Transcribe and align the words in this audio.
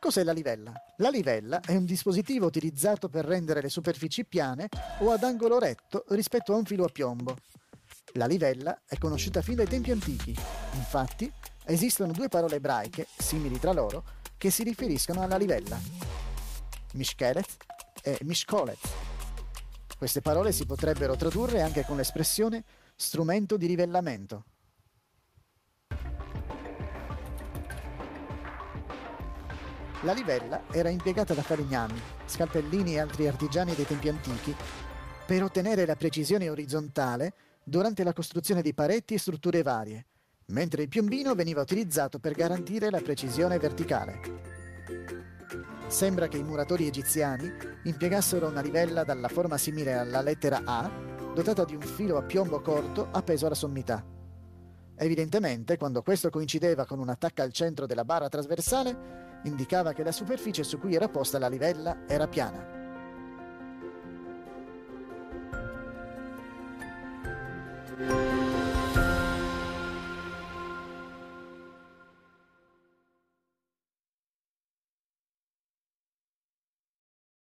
Cos'è 0.00 0.24
la 0.24 0.32
livella? 0.32 0.72
La 0.96 1.10
livella 1.10 1.60
è 1.60 1.76
un 1.76 1.84
dispositivo 1.84 2.46
utilizzato 2.46 3.10
per 3.10 3.26
rendere 3.26 3.60
le 3.60 3.68
superfici 3.68 4.24
piane 4.24 4.66
o 5.00 5.10
ad 5.10 5.22
angolo 5.22 5.58
retto 5.58 6.06
rispetto 6.08 6.54
a 6.54 6.56
un 6.56 6.64
filo 6.64 6.84
a 6.84 6.88
piombo. 6.88 7.36
La 8.14 8.24
livella 8.24 8.80
è 8.86 8.96
conosciuta 8.96 9.42
fin 9.42 9.56
dai 9.56 9.66
tempi 9.66 9.90
antichi. 9.90 10.34
Infatti, 10.72 11.30
esistono 11.66 12.12
due 12.12 12.28
parole 12.28 12.56
ebraiche, 12.56 13.08
simili 13.18 13.58
tra 13.58 13.74
loro, 13.74 14.02
che 14.38 14.50
si 14.50 14.62
riferiscono 14.62 15.20
alla 15.20 15.36
livella. 15.36 15.78
Mishkelet 16.94 17.56
e 18.02 18.18
Mishkolet. 18.22 18.78
Queste 19.98 20.22
parole 20.22 20.52
si 20.52 20.64
potrebbero 20.64 21.14
tradurre 21.14 21.60
anche 21.60 21.84
con 21.84 21.98
l'espressione 21.98 22.64
strumento 22.96 23.58
di 23.58 23.66
livellamento. 23.66 24.44
La 30.02 30.12
livella 30.14 30.62
era 30.70 30.88
impiegata 30.88 31.34
da 31.34 31.42
falegnami, 31.42 32.00
scalpellini 32.24 32.94
e 32.94 33.00
altri 33.00 33.28
artigiani 33.28 33.74
dei 33.74 33.84
tempi 33.84 34.08
antichi 34.08 34.56
per 35.26 35.42
ottenere 35.42 35.84
la 35.84 35.94
precisione 35.94 36.48
orizzontale 36.48 37.34
durante 37.62 38.02
la 38.02 38.14
costruzione 38.14 38.62
di 38.62 38.72
pareti 38.72 39.12
e 39.12 39.18
strutture 39.18 39.60
varie, 39.62 40.06
mentre 40.46 40.82
il 40.82 40.88
piombino 40.88 41.34
veniva 41.34 41.60
utilizzato 41.60 42.18
per 42.18 42.32
garantire 42.32 42.88
la 42.88 43.02
precisione 43.02 43.58
verticale. 43.58 44.20
Sembra 45.88 46.28
che 46.28 46.38
i 46.38 46.44
muratori 46.44 46.86
egiziani 46.86 47.52
impiegassero 47.84 48.48
una 48.48 48.62
livella 48.62 49.04
dalla 49.04 49.28
forma 49.28 49.58
simile 49.58 49.92
alla 49.92 50.22
lettera 50.22 50.62
A, 50.64 50.90
dotata 51.34 51.66
di 51.66 51.74
un 51.74 51.82
filo 51.82 52.16
a 52.16 52.22
piombo 52.22 52.62
corto 52.62 53.08
appeso 53.10 53.44
alla 53.44 53.54
sommità. 53.54 54.02
Evidentemente, 54.96 55.76
quando 55.76 56.00
questo 56.02 56.30
coincideva 56.30 56.86
con 56.86 56.98
un'attacca 57.00 57.42
al 57.42 57.52
centro 57.52 57.84
della 57.84 58.04
barra 58.04 58.28
trasversale, 58.28 59.28
indicava 59.44 59.92
che 59.92 60.02
la 60.02 60.12
superficie 60.12 60.62
su 60.64 60.78
cui 60.78 60.94
era 60.94 61.08
posta 61.08 61.38
la 61.38 61.48
livella 61.48 61.98
era 62.06 62.26
piana. 62.26 62.78
thank 68.00 68.39